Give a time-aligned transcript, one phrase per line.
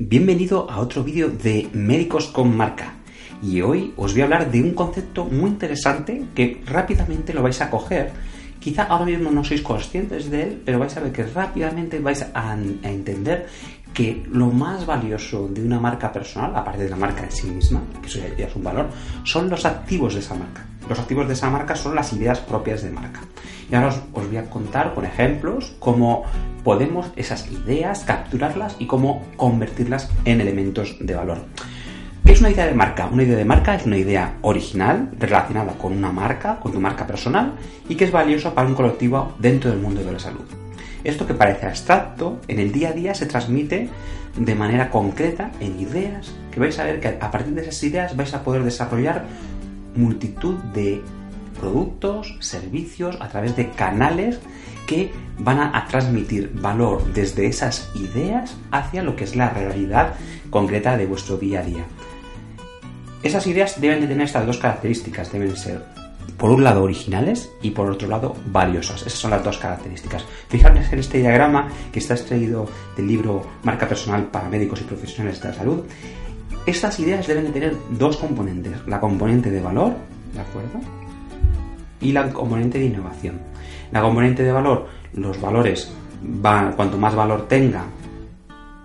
[0.00, 2.94] Bienvenido a otro vídeo de Médicos con Marca.
[3.40, 7.60] Y hoy os voy a hablar de un concepto muy interesante que rápidamente lo vais
[7.60, 8.10] a coger.
[8.58, 12.26] Quizá ahora mismo no sois conscientes de él, pero vais a ver que rápidamente vais
[12.26, 13.46] a, entender
[13.94, 17.80] que lo más valioso de una marca personal, aparte de la marca en sí misma,
[18.02, 18.90] que eso ya es un valor,
[19.22, 20.66] son los activos de esa marca.
[20.88, 23.20] Los activos de esa marca son las ideas propias de marca.
[23.70, 26.24] Y ahora os, os voy a contar con ejemplos cómo
[26.64, 31.38] podemos esas ideas capturarlas y cómo convertirlas en elementos de valor.
[32.24, 33.06] ¿Qué es una idea de marca?
[33.12, 37.06] Una idea de marca es una idea original relacionada con una marca, con tu marca
[37.06, 37.52] personal
[37.86, 40.44] y que es valiosa para un colectivo dentro del mundo de la salud.
[41.04, 43.90] Esto que parece abstracto, en el día a día se transmite
[44.38, 48.16] de manera concreta en ideas que vais a ver que a partir de esas ideas
[48.16, 49.26] vais a poder desarrollar
[49.94, 51.02] multitud de
[51.54, 54.40] productos, servicios, a través de canales
[54.86, 60.14] que van a, transmitir valor desde esas ideas hacia lo que es la realidad
[60.50, 61.84] concreta de vuestro día a día.
[63.22, 65.82] Esas ideas deben de tener estas dos características, deben ser
[66.36, 69.02] por un lado originales y por otro lado valiosas.
[69.02, 70.24] Esas son las dos características.
[70.48, 72.66] Fijaros en este diagrama que está extraído
[72.96, 75.84] del libro Marca Personal para Médicos y Profesionales de la Salud.
[76.66, 79.94] Estas ideas deben de tener dos componentes, la componente de valor,
[80.32, 81.03] ¿de acuerdo?
[82.00, 83.40] Y la componente de innovación.
[83.92, 85.92] La componente de valor, los valores,
[86.42, 87.84] cuanto más valor tenga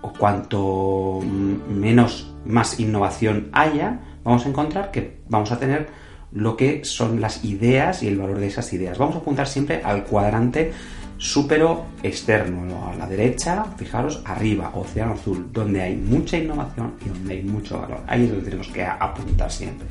[0.02, 1.20] o cuanto
[1.68, 5.88] menos más innovación haya, vamos a encontrar que vamos a tener
[6.32, 8.98] lo que son las ideas y el valor de esas ideas.
[8.98, 10.72] Vamos a apuntar siempre al cuadrante
[11.18, 17.34] súpero externo, a la derecha, fijaros, arriba, océano azul, donde hay mucha innovación y donde
[17.34, 18.00] hay mucho valor.
[18.06, 19.86] Ahí es donde tenemos que apuntar siempre.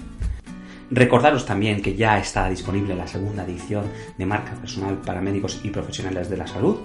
[0.92, 3.86] Recordaros también que ya está disponible la segunda edición
[4.18, 6.78] de marca personal para médicos y profesionales de la salud,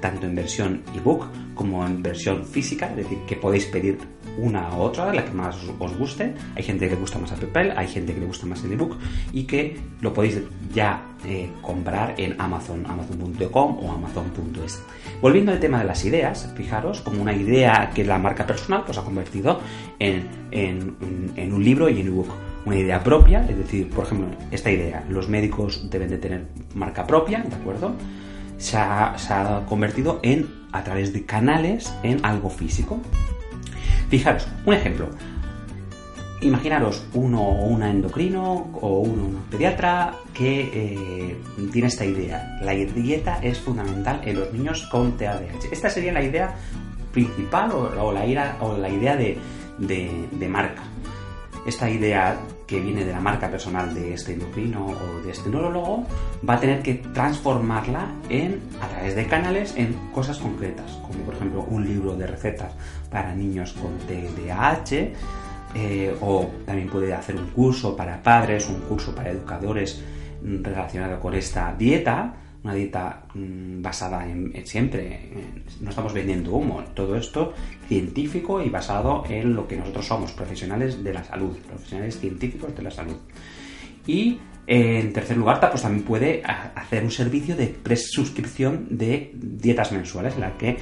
[0.00, 3.98] tanto en versión ebook como en versión física, es decir, que podéis pedir
[4.36, 6.34] una u otra, la que más os guste.
[6.56, 8.72] Hay gente que le gusta más el papel, hay gente que le gusta más el
[8.72, 8.96] ebook
[9.32, 10.40] y que lo podéis
[10.74, 14.82] ya eh, comprar en Amazon, amazon.com o amazon.es.
[15.20, 18.98] Volviendo al tema de las ideas, fijaros, como una idea que la marca personal pues
[18.98, 19.60] ha convertido
[20.00, 22.32] en, en, en un libro y en ebook
[22.64, 27.06] una idea propia, es decir, por ejemplo, esta idea, los médicos deben de tener marca
[27.06, 27.94] propia, ¿de acuerdo?
[28.58, 33.00] Se ha, convertido en, a través de canales, en algo físico.
[34.08, 35.08] Fijaros, un ejemplo.
[36.42, 41.36] Imaginaros uno o una endocrino o uno una pediatra que eh,
[41.72, 42.58] tiene esta idea.
[42.62, 45.70] La dieta es fundamental en los niños con TDAH.
[45.70, 46.54] Esta sería la idea
[47.12, 49.38] principal o, la, o la, idea de,
[49.78, 50.82] de, de marca
[51.66, 52.36] esta idea
[52.66, 56.04] que viene de la marca personal de este endocrino o de este neurólogo
[56.48, 61.34] va a tener que transformarla en a través de canales en cosas concretas como por
[61.34, 62.72] ejemplo un libro de recetas
[63.10, 65.12] para niños con TDAH
[65.74, 70.02] eh, o también puede hacer un curso para padres un curso para educadores
[70.42, 72.34] relacionado con esta dieta
[72.64, 75.30] una dieta mmm, basada en, siempre,
[75.80, 77.52] no estamos vendiendo humo, todo esto
[77.88, 82.82] científico y basado en lo que nosotros somos, profesionales de la salud, profesionales científicos de
[82.82, 83.16] la salud.
[84.06, 89.92] Y eh, en tercer lugar, pues también puede hacer un servicio de presuscripción de dietas
[89.92, 90.76] mensuales, en la que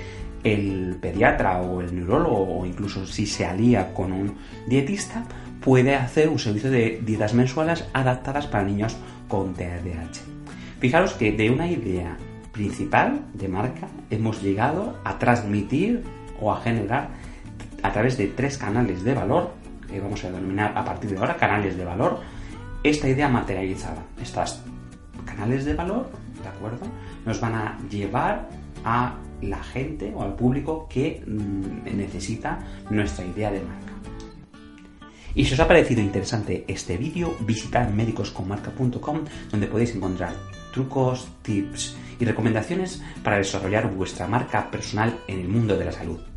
[0.44, 4.36] el pediatra o el neurólogo o incluso si se alía con un
[4.66, 5.24] dietista
[5.60, 8.96] puede hacer un servicio de dietas mensuales adaptadas para niños
[9.28, 10.39] con TDAH.
[10.80, 12.16] Fijaros que de una idea
[12.52, 16.02] principal de marca hemos llegado a transmitir
[16.40, 17.10] o a generar
[17.82, 19.52] a través de tres canales de valor,
[19.88, 22.20] que vamos a denominar a partir de ahora canales de valor,
[22.82, 24.02] esta idea materializada.
[24.22, 24.62] Estas
[25.26, 26.08] canales de valor,
[26.42, 26.86] ¿de acuerdo?
[27.26, 28.48] Nos van a llevar
[28.82, 33.92] a la gente o al público que mmm, necesita nuestra idea de marca.
[35.34, 40.34] Y si os ha parecido interesante este vídeo, visitad médicosconmarca.com donde podéis encontrar
[40.72, 46.29] trucos, tips y recomendaciones para desarrollar vuestra marca personal en el mundo de la salud.